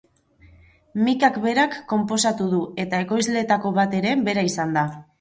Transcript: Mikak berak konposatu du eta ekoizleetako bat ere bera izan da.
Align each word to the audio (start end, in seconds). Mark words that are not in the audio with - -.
Mikak 1.07 1.37
berak 1.43 1.77
konposatu 1.93 2.49
du 2.57 2.65
eta 2.87 3.05
ekoizleetako 3.09 3.77
bat 3.81 3.99
ere 4.03 4.19
bera 4.29 4.51
izan 4.53 4.79
da. 4.81 4.89